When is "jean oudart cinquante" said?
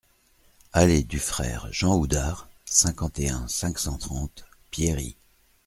1.71-3.19